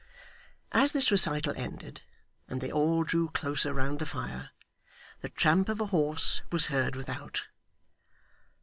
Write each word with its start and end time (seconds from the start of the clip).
As 0.71 0.93
this 0.93 1.11
recital 1.11 1.53
ended, 1.55 2.01
and 2.47 2.59
they 2.59 2.71
all 2.71 3.03
drew 3.03 3.29
closer 3.29 3.71
round 3.71 3.99
the 3.99 4.07
fire, 4.07 4.49
the 5.19 5.29
tramp 5.29 5.69
of 5.69 5.79
a 5.79 5.85
horse 5.93 6.41
was 6.51 6.65
heard 6.73 6.95
without. 6.95 7.43